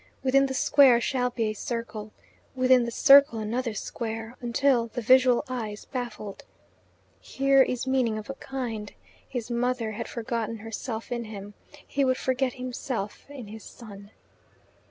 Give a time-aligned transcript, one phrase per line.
[0.23, 2.11] Within the square shall be a circle,
[2.55, 6.43] within the circle another square, until the visual eye is baffled.
[7.19, 8.93] Here is meaning of a kind.
[9.29, 11.53] His mother had forgotten herself in him.
[11.85, 14.09] He would forget himself in his son.